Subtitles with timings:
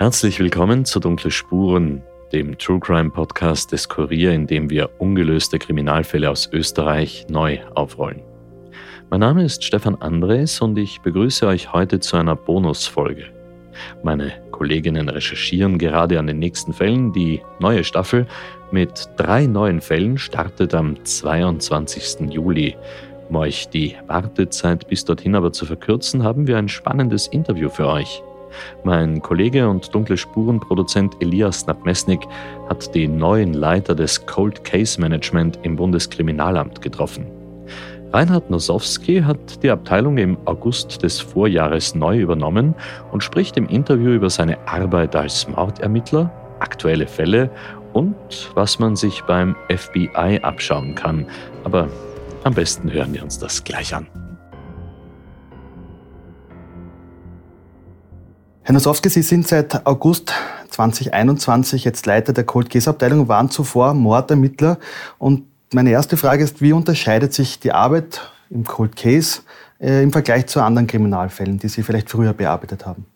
[0.00, 2.00] Herzlich willkommen zu Dunkle Spuren,
[2.32, 8.22] dem True Crime Podcast des Kurier, in dem wir ungelöste Kriminalfälle aus Österreich neu aufrollen.
[9.10, 13.26] Mein Name ist Stefan Andres und ich begrüße euch heute zu einer Bonusfolge.
[14.02, 17.12] Meine Kolleginnen recherchieren gerade an den nächsten Fällen.
[17.12, 18.26] Die neue Staffel
[18.70, 22.32] mit drei neuen Fällen startet am 22.
[22.32, 22.74] Juli.
[23.28, 27.86] Um euch die Wartezeit bis dorthin aber zu verkürzen, haben wir ein spannendes Interview für
[27.86, 28.22] euch.
[28.84, 32.20] Mein Kollege und dunkle Spurenproduzent Elias Nabmesnik
[32.68, 37.26] hat den neuen Leiter des Cold Case Management im Bundeskriminalamt getroffen.
[38.12, 42.74] Reinhard Nosowski hat die Abteilung im August des Vorjahres neu übernommen
[43.12, 47.50] und spricht im Interview über seine Arbeit als Mordermittler, aktuelle Fälle
[47.92, 48.16] und
[48.54, 51.26] was man sich beim FBI abschauen kann.
[51.62, 51.88] Aber
[52.42, 54.08] am besten hören wir uns das gleich an.
[58.62, 60.32] Herr Nosowski, Sie sind seit August
[60.68, 64.78] 2021 jetzt Leiter der Cold Case Abteilung, waren zuvor Mordermittler.
[65.18, 69.40] Und meine erste Frage ist, wie unterscheidet sich die Arbeit im Cold Case
[69.80, 73.06] äh, im Vergleich zu anderen Kriminalfällen, die Sie vielleicht früher bearbeitet haben?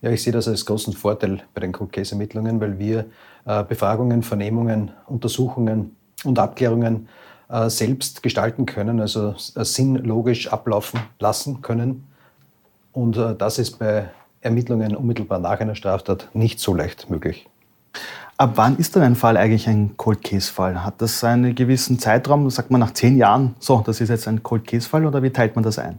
[0.00, 3.06] Ja, ich sehe das als großen Vorteil bei den Cold Case Ermittlungen, weil wir
[3.46, 7.08] äh, Befragungen, Vernehmungen, Untersuchungen und Abklärungen
[7.48, 12.06] äh, selbst gestalten können, also äh, sinnlogisch ablaufen lassen können.
[12.92, 14.08] Und äh, das ist bei
[14.40, 17.48] Ermittlungen unmittelbar nach einer Straftat nicht so leicht möglich.
[18.36, 20.84] Ab wann ist denn ein Fall eigentlich ein Cold Case Fall?
[20.84, 22.48] Hat das einen gewissen Zeitraum?
[22.50, 25.30] Sagt man nach zehn Jahren, so, das ist jetzt ein Cold Case Fall oder wie
[25.30, 25.98] teilt man das ein?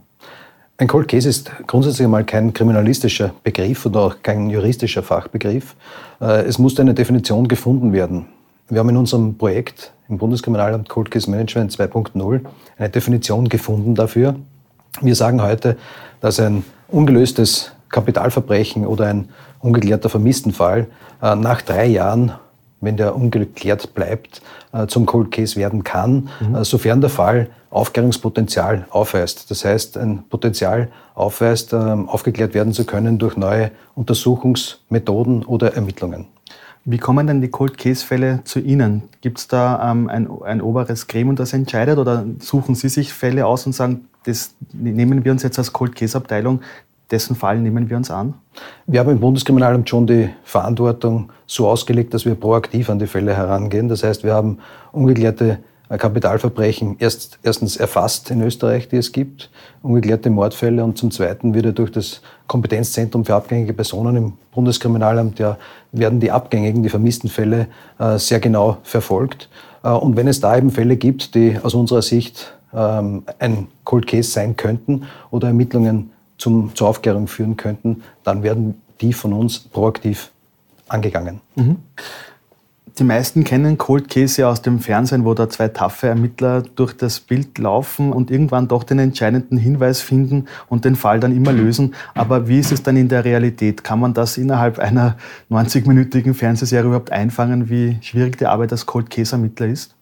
[0.78, 5.76] Ein Cold Case ist grundsätzlich einmal kein kriminalistischer Begriff oder auch kein juristischer Fachbegriff.
[6.22, 8.24] Äh, es muss eine Definition gefunden werden.
[8.70, 12.40] Wir haben in unserem Projekt im Bundeskriminalamt Cold Case Management 2.0
[12.78, 14.36] eine Definition gefunden dafür.
[15.02, 15.76] Wir sagen heute,
[16.22, 19.28] dass ein ungelöstes Kapitalverbrechen oder ein
[19.60, 20.86] ungeklärter Vermisstenfall
[21.22, 22.32] äh, nach drei Jahren,
[22.80, 24.40] wenn der ungeklärt bleibt,
[24.72, 26.54] äh, zum Cold Case werden kann, mhm.
[26.54, 29.50] Äh, sofern der Fall Aufklärungspotenzial aufweist.
[29.50, 36.26] Das heißt, ein Potenzial aufweist, ähm, aufgeklärt werden zu können durch neue Untersuchungsmethoden oder Ermittlungen.
[36.84, 39.02] Wie kommen denn die Cold Case-Fälle zu Ihnen?
[39.20, 43.46] Gibt es da ähm, ein, ein oberes Gremium, das entscheidet oder suchen Sie sich Fälle
[43.46, 46.60] aus und sagen, das nehmen wir uns jetzt als Cold Case-Abteilung
[47.10, 48.34] dessen Fall nehmen wir uns an?
[48.86, 53.36] Wir haben im Bundeskriminalamt schon die Verantwortung so ausgelegt, dass wir proaktiv an die Fälle
[53.36, 53.88] herangehen.
[53.88, 54.58] Das heißt, wir haben
[54.92, 55.58] ungeklärte
[55.90, 59.50] äh, Kapitalverbrechen erst, erstens erfasst in Österreich, die es gibt,
[59.82, 65.58] ungeklärte Mordfälle und zum Zweiten wieder durch das Kompetenzzentrum für abgängige Personen im Bundeskriminalamt ja,
[65.92, 67.66] werden die abgängigen, die vermissten Fälle
[67.98, 69.48] äh, sehr genau verfolgt.
[69.82, 74.06] Äh, und wenn es da eben Fälle gibt, die aus unserer Sicht ähm, ein Cold
[74.06, 76.10] Case sein könnten oder Ermittlungen
[76.40, 80.30] zum, zur Aufklärung führen könnten, dann werden die von uns proaktiv
[80.88, 81.40] angegangen.
[81.54, 81.76] Mhm.
[82.98, 86.94] Die meisten kennen Cold Case ja aus dem Fernsehen, wo da zwei taffe Ermittler durch
[86.94, 91.52] das Bild laufen und irgendwann doch den entscheidenden Hinweis finden und den Fall dann immer
[91.52, 91.94] lösen.
[92.14, 93.84] Aber wie ist es dann in der Realität?
[93.84, 95.16] Kann man das innerhalb einer
[95.50, 99.94] 90-minütigen Fernsehserie überhaupt einfangen, wie schwierig die Arbeit als Cold Case Ermittler ist?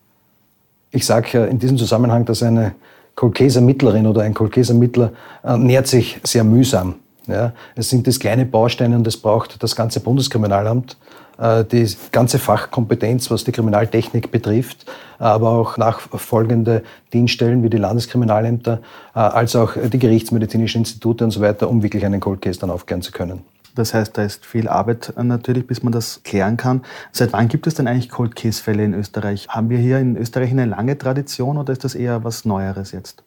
[0.90, 2.74] Ich sage in diesem Zusammenhang, dass eine
[3.18, 5.10] Kolkeser-Mittlerin oder ein Kolkeser-Mittler
[5.42, 6.94] äh, nährt sich sehr mühsam.
[7.26, 10.96] Ja, es sind das kleine Bausteine und es braucht das ganze Bundeskriminalamt,
[11.36, 14.86] äh, die ganze Fachkompetenz, was die Kriminaltechnik betrifft,
[15.18, 18.80] aber auch nachfolgende Dienststellen wie die Landeskriminalämter,
[19.16, 22.70] äh, als auch die gerichtsmedizinischen Institute und so weiter, um wirklich einen Cold Case dann
[22.70, 23.42] aufklären zu können.
[23.78, 26.82] Das heißt, da ist viel Arbeit äh, natürlich, bis man das klären kann.
[27.12, 29.46] Seit wann gibt es denn eigentlich Cold Case-Fälle in Österreich?
[29.48, 33.22] Haben wir hier in Österreich eine lange Tradition oder ist das eher was Neueres jetzt?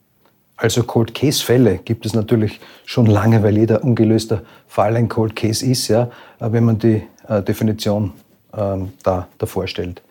[0.57, 5.65] Also Cold Case-Fälle gibt es natürlich schon lange, weil jeder ungelöste Fall ein Cold Case
[5.65, 6.09] ist, ja,
[6.39, 8.11] äh, wenn man die äh, Definition
[8.53, 10.01] ähm, da, davor stellt.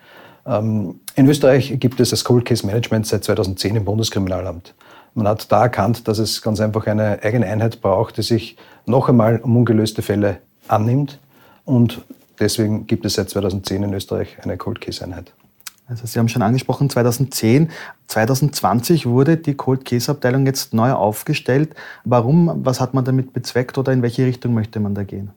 [0.46, 4.74] Ähm, in Österreich gibt es das Cold Case Management seit 2010 im Bundeskriminalamt.
[5.14, 9.08] Man hat da erkannt, dass es ganz einfach eine eigene Einheit braucht, die sich noch
[9.08, 11.18] einmal um ungelöste Fälle annimmt.
[11.64, 12.00] Und
[12.38, 15.32] deswegen gibt es seit 2010 in Österreich eine Cold Case Einheit.
[15.88, 17.70] Also Sie haben schon angesprochen, 2010,
[18.06, 21.74] 2020 wurde die Cold Case Abteilung jetzt neu aufgestellt.
[22.04, 22.64] Warum?
[22.64, 25.30] Was hat man damit bezweckt oder in welche Richtung möchte man da gehen?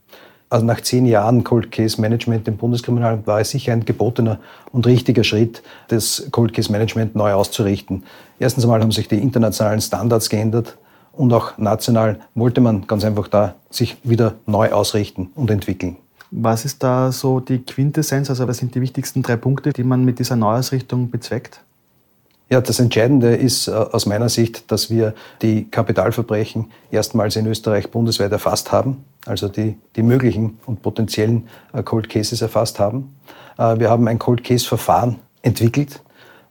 [0.54, 4.38] Also nach zehn Jahren Cold Case Management im Bundeskriminalamt war es sicher ein gebotener
[4.72, 8.04] und richtiger Schritt, das Cold Case Management neu auszurichten.
[8.38, 10.78] Erstens einmal haben sich die internationalen Standards geändert
[11.12, 15.98] und auch national wollte man ganz einfach da sich wieder neu ausrichten und entwickeln.
[16.30, 20.06] Was ist da so die Quintessenz, also was sind die wichtigsten drei Punkte, die man
[20.06, 21.62] mit dieser Neuausrichtung bezweckt?
[22.54, 27.90] Ja, das Entscheidende ist äh, aus meiner Sicht, dass wir die Kapitalverbrechen erstmals in Österreich
[27.90, 33.16] bundesweit erfasst haben, also die, die möglichen und potenziellen äh, Cold Cases erfasst haben.
[33.58, 36.00] Äh, wir haben ein Cold Case Verfahren entwickelt,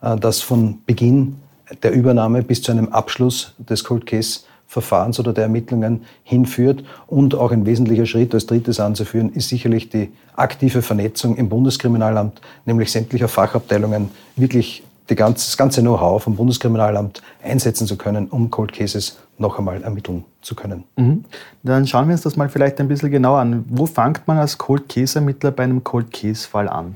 [0.01, 1.37] das von Beginn
[1.85, 6.83] der Übernahme bis zu einem Abschluss des Cold Case Verfahrens oder der Ermittlungen hinführt.
[7.07, 12.41] Und auch ein wesentlicher Schritt als drittes anzuführen, ist sicherlich die aktive Vernetzung im Bundeskriminalamt,
[12.67, 14.83] nämlich sämtlicher Fachabteilungen wirklich
[15.15, 20.25] ganze, das ganze Know-how vom Bundeskriminalamt einsetzen zu können, um Cold Cases noch einmal ermitteln
[20.41, 20.85] zu können.
[20.97, 21.25] Mhm.
[21.63, 23.65] Dann schauen wir uns das mal vielleicht ein bisschen genauer an.
[23.69, 26.95] Wo fängt man als Cold Case-Ermittler bei einem Cold Case-Fall an?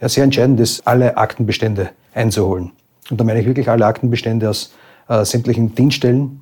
[0.00, 2.72] Ja, sehr entscheidend ist, alle Aktenbestände einzuholen.
[3.10, 4.72] Und da meine ich wirklich alle Aktenbestände aus
[5.08, 6.40] äh, sämtlichen Dienststellen,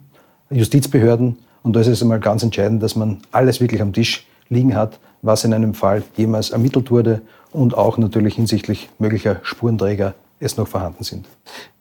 [0.50, 1.38] Justizbehörden.
[1.62, 4.98] Und da ist es einmal ganz entscheidend, dass man alles wirklich am Tisch liegen hat,
[5.22, 7.22] was in einem Fall jemals ermittelt wurde
[7.52, 11.26] und auch natürlich hinsichtlich möglicher Spurenträger es noch vorhanden sind.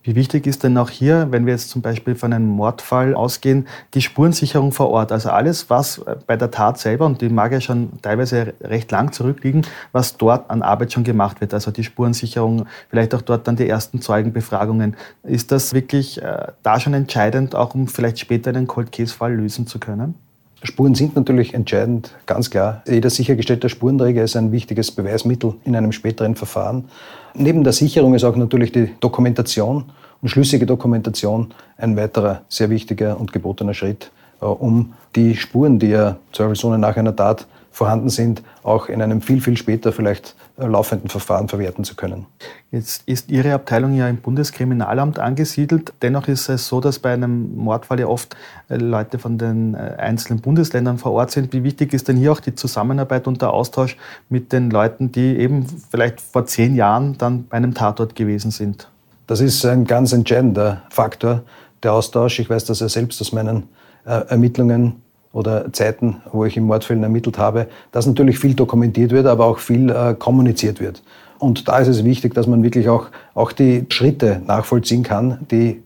[0.04, 3.68] Wie wichtig ist denn auch hier, wenn wir jetzt zum Beispiel von einem Mordfall ausgehen,
[3.94, 5.14] die Spurensicherung vor Ort?
[5.14, 9.14] Also alles, was bei der Tat selber, und die mag ja schon teilweise recht lang
[9.14, 11.54] zurückliegen, was dort an Arbeit schon gemacht wird.
[11.54, 14.98] Also die Spurensicherung, vielleicht auch dort dann die ersten Zeugenbefragungen.
[15.24, 19.68] Ist das wirklich äh, da schon entscheidend, auch um vielleicht später einen Cold Case-Fall lösen
[19.68, 20.16] zu können?
[20.64, 22.84] Spuren sind natürlich entscheidend, ganz klar.
[22.88, 26.86] Jeder sichergestellte Spurenträger ist ein wichtiges Beweismittel in einem späteren Verfahren.
[27.34, 33.20] Neben der Sicherung ist auch natürlich die Dokumentation und schlüssige Dokumentation ein weiterer sehr wichtiger
[33.20, 38.88] und gebotener Schritt, um die Spuren, die ja zweifelsohne nach einer Tat vorhanden sind, auch
[38.88, 42.28] in einem viel, viel später vielleicht äh, laufenden Verfahren verwerten zu können.
[42.70, 45.92] Jetzt ist Ihre Abteilung ja im Bundeskriminalamt angesiedelt.
[46.04, 48.36] Dennoch ist es so, dass bei einem Mordfall ja oft
[48.70, 51.52] äh, Leute von den äh, einzelnen Bundesländern vor Ort sind.
[51.52, 53.98] Wie wichtig ist denn hier auch die Zusammenarbeit und der Austausch
[54.30, 58.88] mit den Leuten, die eben vielleicht vor zehn Jahren dann bei einem Tatort gewesen sind?
[59.26, 61.42] Das ist ein ganz entscheidender Faktor,
[61.82, 62.38] der Austausch.
[62.38, 63.64] Ich weiß das ja selbst aus meinen
[64.10, 65.02] Ermittlungen
[65.34, 69.58] oder Zeiten, wo ich in Mordfällen ermittelt habe, dass natürlich viel dokumentiert wird, aber auch
[69.58, 71.02] viel äh, kommuniziert wird.
[71.40, 75.82] Und da ist es wichtig, dass man wirklich auch, auch die Schritte nachvollziehen kann, die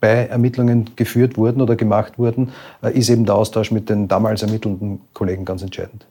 [0.00, 2.50] bei Ermittlungen geführt wurden oder gemacht wurden,
[2.82, 6.06] äh, ist eben der Austausch mit den damals ermittelnden Kollegen ganz entscheidend.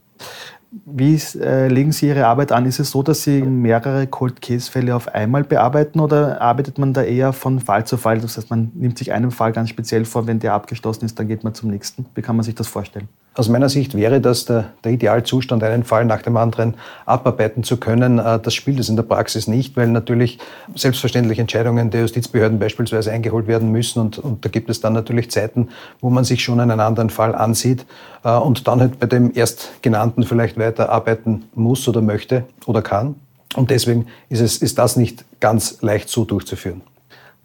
[0.72, 2.66] Wie äh, legen Sie Ihre Arbeit an?
[2.68, 7.02] Ist es so, dass Sie mehrere Cold Case-Fälle auf einmal bearbeiten oder arbeitet man da
[7.02, 8.20] eher von Fall zu Fall?
[8.20, 11.28] Das heißt, man nimmt sich einen Fall ganz speziell vor, wenn der abgeschlossen ist, dann
[11.28, 12.06] geht man zum nächsten.
[12.14, 13.10] Wie kann man sich das vorstellen?
[13.36, 16.74] Aus meiner Sicht wäre das der, der Idealzustand, einen Fall nach dem anderen
[17.06, 18.20] abarbeiten zu können.
[18.20, 20.40] Äh, das spielt es in der Praxis nicht, weil natürlich
[20.76, 24.00] selbstverständlich Entscheidungen der Justizbehörden beispielsweise eingeholt werden müssen.
[24.00, 25.70] Und, und da gibt es dann natürlich Zeiten,
[26.02, 27.86] wo man sich schon einen anderen Fall ansieht
[28.24, 33.16] äh, und dann halt bei dem erstgenannten vielleicht weiterarbeiten muss oder möchte oder kann.
[33.56, 36.82] Und deswegen ist, es, ist das nicht ganz leicht so durchzuführen.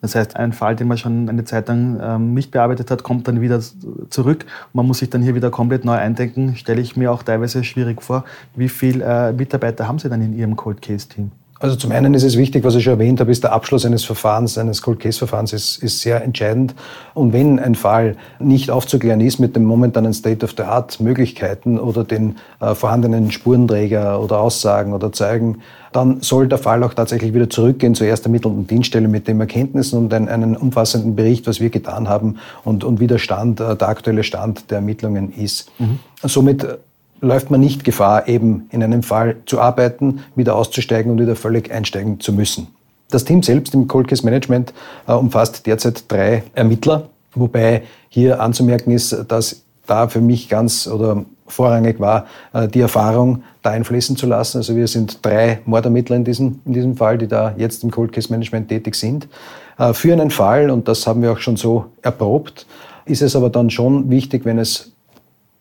[0.04, 3.26] Das heißt, ein Fall, den man schon eine Zeit lang ähm, nicht bearbeitet hat, kommt
[3.26, 3.58] dann wieder
[4.11, 4.44] zurück.
[4.75, 6.56] Man muss sich dann hier wieder komplett neu eindenken.
[6.56, 8.26] Stelle ich mir auch teilweise schwierig vor.
[8.54, 11.30] Wie viele äh, Mitarbeiter haben Sie dann in Ihrem Cold Case Team?
[11.64, 14.04] Also zum einen ist es wichtig, was ich schon erwähnt habe, ist der Abschluss eines
[14.04, 16.75] Verfahrens, eines Cold Case Verfahrens ist, ist sehr entscheidend.
[17.14, 21.78] Und wenn ein Fall nicht aufzuklären ist mit dem momentanen State of the Art Möglichkeiten
[21.78, 27.33] oder den äh, vorhandenen Spurenträger oder Aussagen oder Zeugen, dann soll der Fall auch tatsächlich
[27.33, 31.61] wieder zurückgehen zur erst ermittelnden Dienststelle mit den Erkenntnissen und einen, einen umfassenden Bericht, was
[31.61, 35.73] wir getan haben und, und wie der Stand, äh, der aktuelle Stand der Ermittlungen ist.
[35.78, 35.99] Mhm.
[36.25, 36.66] Somit
[37.25, 41.73] läuft man nicht Gefahr, eben in einem Fall zu arbeiten, wieder auszusteigen und wieder völlig
[41.73, 42.69] einsteigen zu müssen.
[43.11, 44.73] Das Team selbst im Cold Case Management
[45.07, 51.25] äh, umfasst derzeit drei Ermittler, wobei hier anzumerken ist, dass da für mich ganz oder
[51.47, 54.59] vorrangig war, äh, die Erfahrung da einfließen zu lassen.
[54.59, 58.12] Also wir sind drei Mordermittler in diesem, in diesem Fall, die da jetzt im Cold
[58.12, 59.28] Case Management tätig sind.
[59.78, 62.66] Äh, für einen Fall, und das haben wir auch schon so erprobt,
[63.04, 64.93] ist es aber dann schon wichtig, wenn es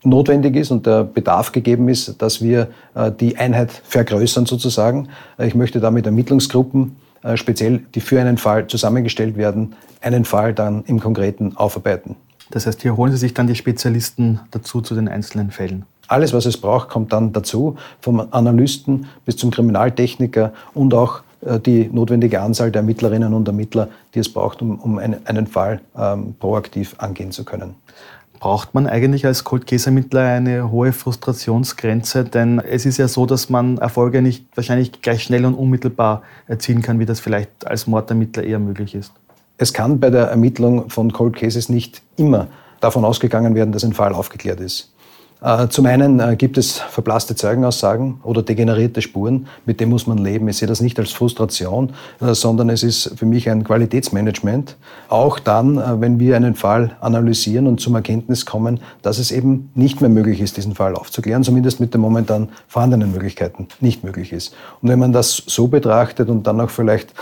[0.05, 5.09] notwendig ist und der Bedarf gegeben ist, dass wir äh, die Einheit vergrößern sozusagen.
[5.37, 10.53] Äh, ich möchte damit Ermittlungsgruppen, äh, speziell die für einen Fall zusammengestellt werden, einen Fall
[10.53, 12.15] dann im Konkreten aufarbeiten.
[12.51, 15.85] Das heißt, hier holen Sie sich dann die Spezialisten dazu zu den einzelnen Fällen.
[16.07, 21.21] Alles, was es braucht, kommt dann dazu, vom Analysten bis zum Kriminaltechniker und auch
[21.65, 25.81] die notwendige Anzahl der Ermittlerinnen und Ermittler, die es braucht, um, um einen, einen Fall
[25.97, 27.75] ähm, proaktiv angehen zu können.
[28.43, 32.25] Braucht man eigentlich als Cold Case Ermittler eine hohe Frustrationsgrenze?
[32.25, 36.81] Denn es ist ja so, dass man Erfolge nicht wahrscheinlich gleich schnell und unmittelbar erzielen
[36.81, 39.13] kann, wie das vielleicht als Mordermittler eher möglich ist.
[39.57, 42.47] Es kann bei der Ermittlung von Cold Cases nicht immer
[42.81, 44.92] davon ausgegangen werden, dass ein Fall aufgeklärt ist.
[45.43, 50.17] Äh, zum einen äh, gibt es verblasste Zeugenaussagen oder degenerierte Spuren, mit dem muss man
[50.17, 50.47] leben.
[50.47, 54.77] Ich sehe das nicht als Frustration, äh, sondern es ist für mich ein Qualitätsmanagement.
[55.09, 59.99] Auch dann, wenn wir einen Fall analysieren und zum Erkenntnis kommen, dass es eben nicht
[59.99, 64.55] mehr möglich ist, diesen Fall aufzuklären, zumindest mit den momentan vorhandenen Möglichkeiten nicht möglich ist.
[64.81, 67.13] Und wenn man das so betrachtet und dann auch vielleicht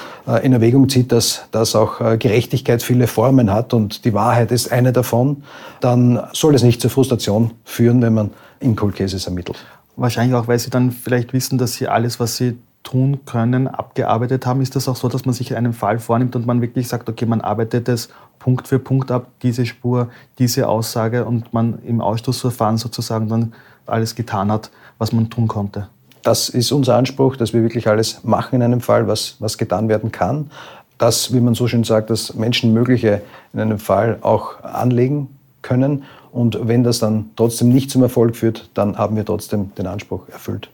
[0.43, 4.93] in Erwägung zieht, dass, dass auch Gerechtigkeit viele Formen hat und die Wahrheit ist eine
[4.93, 5.43] davon,
[5.81, 9.57] dann soll es nicht zur Frustration führen, wenn wenn man in Cold Cases ermittelt.
[9.95, 14.45] Wahrscheinlich auch, weil Sie dann vielleicht wissen, dass Sie alles, was Sie tun können, abgearbeitet
[14.45, 14.61] haben.
[14.61, 17.25] Ist das auch so, dass man sich einen Fall vornimmt und man wirklich sagt, okay,
[17.25, 22.77] man arbeitet es Punkt für Punkt ab, diese Spur, diese Aussage und man im Ausschlussverfahren
[22.77, 23.53] sozusagen dann
[23.85, 25.89] alles getan hat, was man tun konnte?
[26.23, 29.89] Das ist unser Anspruch, dass wir wirklich alles machen in einem Fall, was, was getan
[29.89, 30.49] werden kann.
[30.97, 33.21] Das, wie man so schön sagt, das Menschenmögliche
[33.53, 35.29] in einem Fall auch anlegen
[35.61, 39.87] können und wenn das dann trotzdem nicht zum Erfolg führt, dann haben wir trotzdem den
[39.87, 40.69] Anspruch erfüllt.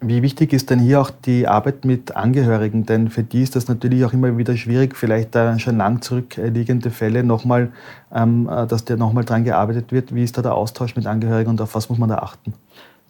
[0.00, 2.86] Wie wichtig ist denn hier auch die Arbeit mit Angehörigen?
[2.86, 6.90] Denn für die ist das natürlich auch immer wieder schwierig, vielleicht da schon lang zurückliegende
[6.90, 7.72] Fälle nochmal,
[8.14, 10.14] ähm, äh, dass der nochmal dran gearbeitet wird.
[10.14, 12.52] Wie ist da der Austausch mit Angehörigen und auf was muss man da achten?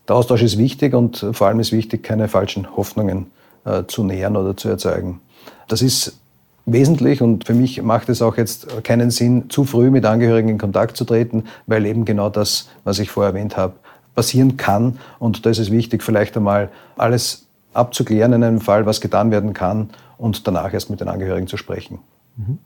[0.08, 3.26] Der Austausch ist wichtig und vor allem ist wichtig, keine falschen Hoffnungen
[3.66, 5.20] äh, zu nähern oder zu erzeugen.
[5.68, 6.18] Das ist
[6.72, 10.58] wesentlich und für mich macht es auch jetzt keinen Sinn, zu früh mit Angehörigen in
[10.58, 13.74] Kontakt zu treten, weil eben genau das, was ich vorher erwähnt habe,
[14.14, 14.98] passieren kann.
[15.18, 19.52] Und da ist es wichtig, vielleicht einmal alles abzuklären in einem Fall, was getan werden
[19.52, 22.00] kann und danach erst mit den Angehörigen zu sprechen.
[22.36, 22.58] Mhm.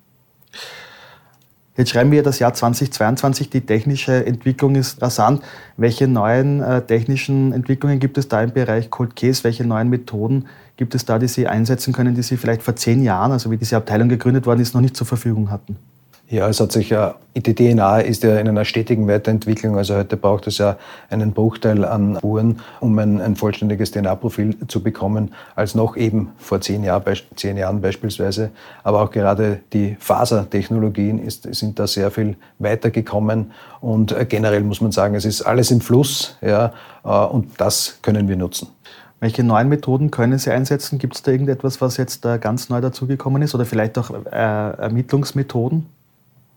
[1.74, 5.42] Jetzt schreiben wir das Jahr 2022, die technische Entwicklung ist rasant.
[5.78, 9.42] Welche neuen äh, technischen Entwicklungen gibt es da im Bereich Cold Case?
[9.42, 13.02] Welche neuen Methoden gibt es da, die Sie einsetzen können, die Sie vielleicht vor zehn
[13.02, 15.78] Jahren, also wie diese Abteilung gegründet worden ist, noch nicht zur Verfügung hatten?
[16.28, 19.76] Ja, es hat sich ja, die DNA ist ja in einer stetigen Weiterentwicklung.
[19.76, 20.78] Also heute braucht es ja
[21.10, 26.62] einen Bruchteil an Spuren, um ein, ein vollständiges DNA-Profil zu bekommen, als noch eben vor
[26.62, 27.04] zehn, Jahr,
[27.36, 28.50] zehn, Jahren beispielsweise.
[28.82, 33.50] Aber auch gerade die Fasertechnologien ist, sind da sehr viel weitergekommen.
[33.82, 36.38] Und äh, generell muss man sagen, es ist alles im Fluss.
[36.40, 36.72] Ja,
[37.04, 38.68] äh, und das können wir nutzen.
[39.20, 40.98] Welche neuen Methoden können Sie einsetzen?
[40.98, 45.86] Gibt es da irgendetwas, was jetzt ganz neu dazugekommen ist oder vielleicht auch äh, Ermittlungsmethoden?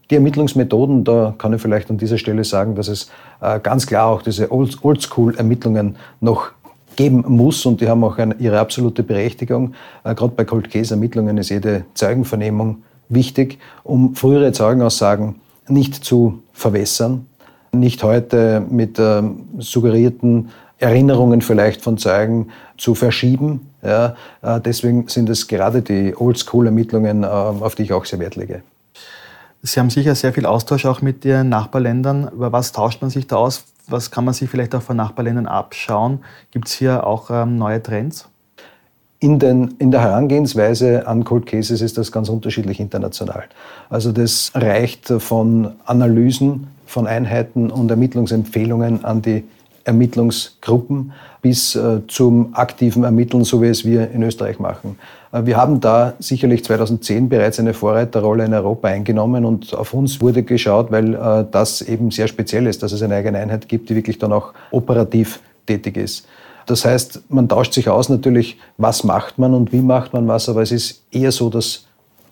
[0.10, 3.10] Die Ermittlungsmethoden, da kann ich vielleicht an dieser Stelle sagen, dass es
[3.42, 6.52] äh, ganz klar auch diese Oldschool-Ermittlungen noch
[6.96, 9.74] geben muss und die haben auch eine, ihre absolute Berechtigung.
[10.04, 15.36] Äh, Gerade bei Cold Case-Ermittlungen ist jede Zeugenvernehmung wichtig, um frühere Zeugenaussagen
[15.68, 17.26] nicht zu verwässern,
[17.72, 19.24] nicht heute mit äh,
[19.58, 23.72] suggerierten Erinnerungen vielleicht von Zeugen zu verschieben.
[23.84, 28.36] Ja, äh, deswegen sind es gerade die Oldschool-Ermittlungen, äh, auf die ich auch sehr Wert
[28.36, 28.62] lege.
[29.66, 32.30] Sie haben sicher sehr viel Austausch auch mit Ihren Nachbarländern.
[32.32, 33.66] Über was tauscht man sich da aus?
[33.88, 36.20] Was kann man sich vielleicht auch von Nachbarländern abschauen?
[36.52, 38.30] Gibt es hier auch ähm, neue Trends?
[39.20, 43.46] In, den, in, der Herangehensweise an Cold Cases ist das ganz unterschiedlich international.
[43.90, 49.46] Also das reicht von Analysen von Einheiten und Ermittlungsempfehlungen an die
[49.86, 54.98] Ermittlungsgruppen bis äh, zum aktiven Ermitteln, so wie es wir in Österreich machen.
[55.32, 60.20] Äh, wir haben da sicherlich 2010 bereits eine Vorreiterrolle in Europa eingenommen und auf uns
[60.22, 63.90] wurde geschaut, weil äh, das eben sehr speziell ist, dass es eine eigene Einheit gibt,
[63.90, 66.28] die wirklich dann auch operativ tätig ist.
[66.66, 70.50] Das heißt, man tauscht sich aus natürlich, was macht man und wie macht man was,
[70.50, 71.86] aber es ist eher so, dass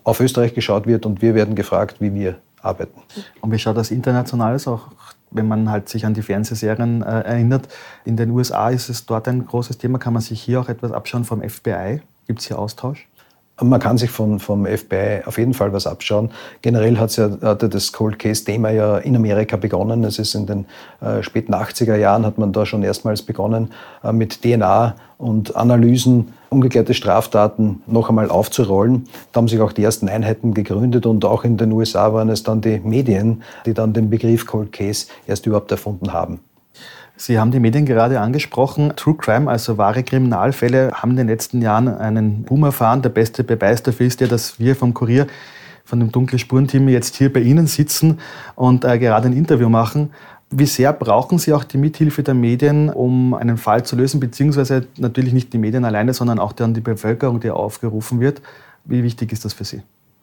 [0.04, 3.00] auf Österreich geschaut wird und wir werden gefragt, wie wir arbeiten.
[3.42, 4.68] Und wie schaut das international aus?
[4.68, 4.88] Auch
[5.34, 7.68] wenn man halt sich an die Fernsehserien äh, erinnert.
[8.06, 9.98] In den USA ist es dort ein großes Thema.
[9.98, 12.02] Kann man sich hier auch etwas abschauen vom FBI?
[12.28, 13.08] Gibt es hier Austausch?
[13.62, 16.32] Man kann sich von, vom FBI auf jeden Fall was abschauen.
[16.64, 20.04] Generell hat ja das Cold Case-Thema ja in Amerika begonnen.
[20.04, 20.66] Es ist in den
[21.02, 23.72] äh, späten 80er Jahren hat man da schon erstmals begonnen,
[24.04, 29.08] äh, mit DNA und Analysen ungeklärte Straftaten noch einmal aufzurollen.
[29.32, 32.42] Da haben sich auch die ersten Einheiten gegründet und auch in den USA waren es
[32.42, 36.40] dann die Medien, die dann den Begriff Cold Case erst überhaupt erfunden haben.
[37.16, 38.94] Sie haben die Medien gerade angesprochen.
[38.96, 43.02] True Crime, also wahre Kriminalfälle, haben in den letzten Jahren einen Boom erfahren.
[43.02, 45.28] Der beste Beweis dafür ist ja, dass wir vom Kurier,
[45.86, 48.20] von dem Dunkle Spurenteam jetzt hier bei Ihnen sitzen
[48.56, 50.12] und äh, gerade ein Interview machen.
[50.50, 54.88] Wie sehr brauchen Sie auch die Mithilfe der Medien, um einen Fall zu lösen, beziehungsweise
[54.98, 58.42] natürlich nicht die Medien alleine, sondern auch dann die Bevölkerung, die aufgerufen wird?
[58.86, 59.82] Wie wichtig ist das für Sie?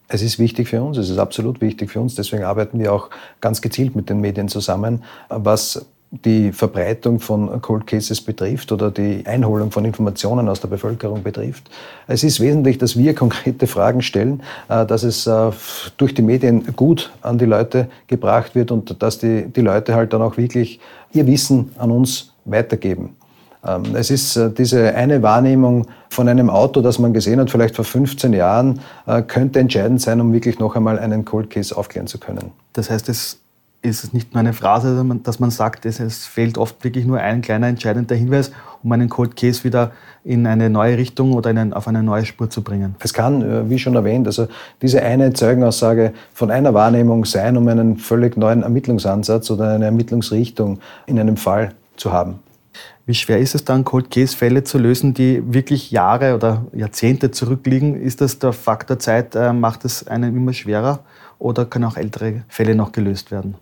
[0.09, 2.16] Es ist wichtig für uns, es ist absolut wichtig für uns.
[2.16, 7.87] Deswegen arbeiten wir auch ganz gezielt mit den Medien zusammen, was die Verbreitung von Cold
[7.87, 11.71] Cases betrifft oder die Einholung von Informationen aus der Bevölkerung betrifft.
[12.09, 15.50] Es ist wesentlich, dass wir konkrete Fragen stellen, äh, dass es äh,
[15.97, 20.12] durch die Medien gut an die Leute gebracht wird und dass die, die Leute halt
[20.12, 20.81] dann auch wirklich
[21.12, 23.17] ihr Wissen an uns weitergeben.
[23.64, 27.76] Ähm, es ist äh, diese eine Wahrnehmung von einem Auto, das man gesehen hat, vielleicht
[27.76, 28.81] vor 15 Jahren,
[29.29, 32.50] könnte entscheidend sein, um wirklich noch einmal einen Cold Case aufklären zu können.
[32.73, 33.38] Das heißt, es
[33.82, 37.40] ist es nicht nur eine Phrase, dass man sagt, es fehlt oft wirklich nur ein
[37.40, 41.88] kleiner entscheidender Hinweis, um einen Cold Case wieder in eine neue Richtung oder einen, auf
[41.88, 42.94] eine neue Spur zu bringen.
[43.00, 44.49] Es kann, äh, wie schon erwähnt, also
[44.82, 50.80] diese eine Zeugenaussage von einer Wahrnehmung sein, um einen völlig neuen Ermittlungsansatz oder eine Ermittlungsrichtung
[51.06, 52.40] in einem Fall zu haben.
[53.06, 58.00] Wie schwer ist es dann, Cold Case-Fälle zu lösen, die wirklich Jahre oder Jahrzehnte zurückliegen?
[58.00, 61.00] Ist das der Faktor Zeit, äh, macht es einem immer schwerer
[61.38, 63.56] oder können auch ältere Fälle noch gelöst werden?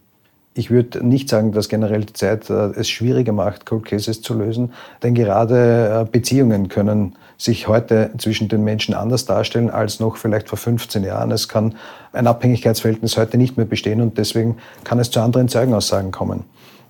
[0.59, 4.35] Ich würde nicht sagen, dass generell die Zeit äh, es schwieriger macht, Cold Cases zu
[4.35, 4.73] lösen,
[5.05, 10.49] denn gerade äh, Beziehungen können sich heute zwischen den Menschen anders darstellen als noch vielleicht
[10.49, 11.31] vor 15 Jahren.
[11.31, 11.77] Es kann
[12.13, 16.43] ein Abhängigkeitsverhältnis heute nicht mehr bestehen und deswegen kann es zu anderen Zeugenaussagen kommen.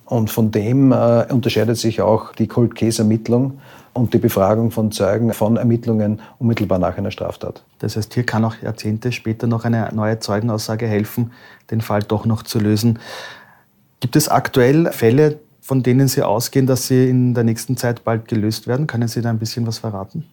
[0.05, 3.59] Und von dem äh, unterscheidet sich auch die Cold Case Ermittlung
[3.93, 7.61] und die Befragung von Zeugen von Ermittlungen unmittelbar nach einer Straftat.
[7.77, 11.31] Das heißt, hier kann auch Jahrzehnte später noch eine neue Zeugenaussage helfen,
[11.69, 12.97] den Fall doch noch zu lösen.
[13.99, 18.27] Gibt es aktuell Fälle, von denen Sie ausgehen, dass sie in der nächsten Zeit bald
[18.27, 18.87] gelöst werden?
[18.87, 20.25] Können Sie da ein bisschen was verraten?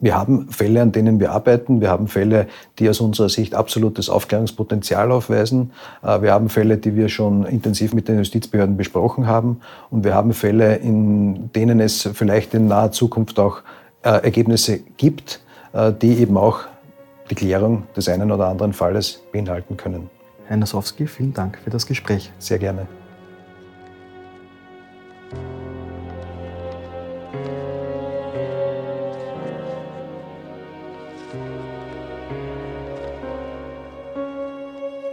[0.00, 1.80] Wir haben Fälle, an denen wir arbeiten.
[1.80, 2.46] Wir haben Fälle,
[2.78, 5.70] die aus unserer Sicht absolutes Aufklärungspotenzial aufweisen.
[6.02, 9.60] Äh, wir haben Fälle, die wir schon intensiv mit den Justizbehörden besprochen haben.
[9.90, 13.60] Und wir haben Fälle, in denen es vielleicht in naher Zukunft auch
[14.02, 15.40] äh, Ergebnisse gibt,
[15.72, 16.60] äh, die eben auch
[17.30, 20.10] die Klärung des einen oder anderen Falles beinhalten können.
[20.46, 22.30] Herr Nosowski, vielen Dank für das Gespräch.
[22.38, 22.86] Sehr gerne.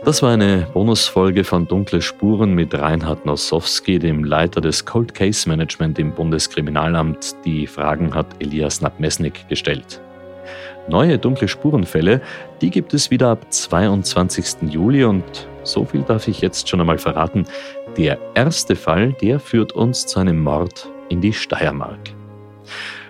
[0.03, 5.47] Das war eine Bonusfolge von Dunkle Spuren mit Reinhard Nosowski, dem Leiter des Cold Case
[5.47, 7.36] Management im Bundeskriminalamt.
[7.45, 10.01] Die Fragen hat Elias Nabmesnik gestellt.
[10.87, 12.21] Neue dunkle Spurenfälle,
[12.61, 14.69] die gibt es wieder ab 22.
[14.69, 17.45] Juli und so viel darf ich jetzt schon einmal verraten.
[17.97, 21.99] Der erste Fall, der führt uns zu einem Mord in die Steiermark.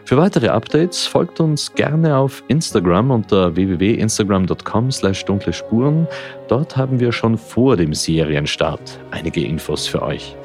[0.06, 6.06] Für weitere Updates folgt uns gerne auf Instagram unter www.instagram.com slash dunkle Spuren.
[6.50, 10.36] Dort haben wir schon vor dem Serienstart einige Infos für euch.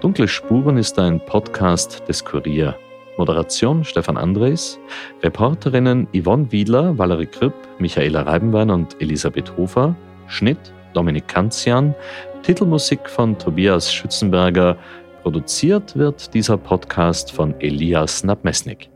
[0.00, 2.76] Dunkle Spuren ist ein Podcast des Kurier.
[3.18, 4.78] Moderation Stefan Andres,
[5.22, 9.94] Reporterinnen Yvonne Wiedler, Valerie Kripp, Michaela Reibenwein und Elisabeth Hofer,
[10.26, 11.94] Schnitt Dominik Kanzian,
[12.42, 14.76] Titelmusik von Tobias Schützenberger,
[15.22, 18.91] produziert wird dieser Podcast von Elias Nabmesnik.